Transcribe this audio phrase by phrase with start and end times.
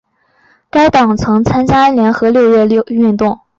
[0.71, 3.39] 该党曾参加联合六月运动。